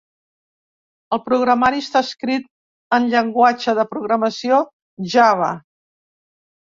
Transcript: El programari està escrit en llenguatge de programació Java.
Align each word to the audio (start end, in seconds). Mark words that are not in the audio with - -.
El 1.17 1.19
programari 1.25 1.83
està 1.83 1.99
escrit 2.05 2.47
en 2.97 3.05
llenguatge 3.11 3.75
de 3.81 3.85
programació 3.91 4.57
Java. 5.17 5.51